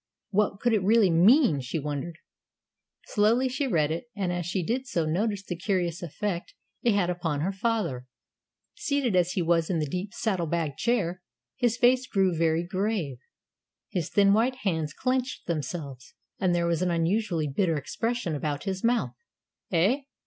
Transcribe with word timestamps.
"What 0.31 0.59
could 0.59 0.73
it 0.73 0.81
really 0.81 1.11
mean?" 1.11 1.61
she 1.61 1.77
wondered. 1.77 2.17
Slowly 3.09 3.47
she 3.47 3.67
read 3.67 3.91
it, 3.91 4.05
and 4.15 4.33
as 4.33 4.47
she 4.47 4.63
did 4.63 4.87
so 4.87 5.05
noticed 5.05 5.45
the 5.45 5.55
curious 5.55 6.01
effect 6.01 6.55
it 6.81 6.95
had 6.95 7.11
upon 7.11 7.41
her 7.41 7.51
father, 7.51 8.07
seated 8.73 9.15
as 9.15 9.33
he 9.33 9.43
was 9.43 9.69
in 9.69 9.77
the 9.77 9.85
deep 9.85 10.11
saddle 10.11 10.47
bag 10.47 10.75
chair. 10.75 11.21
His 11.55 11.77
face 11.77 12.07
grew 12.07 12.35
very 12.35 12.63
grave, 12.63 13.19
his 13.89 14.09
thin 14.09 14.33
white 14.33 14.55
hands 14.63 14.91
clenched 14.91 15.45
themselves, 15.45 16.15
and 16.39 16.55
there 16.55 16.65
was 16.65 16.81
an 16.81 16.89
unusually 16.89 17.47
bitter 17.47 17.77
expression 17.77 18.33
about 18.33 18.63
his 18.63 18.83
mouth. 18.83 19.13
"Eh?" 19.71 19.99